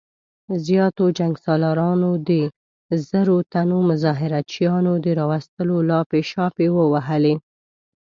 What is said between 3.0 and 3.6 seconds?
زرو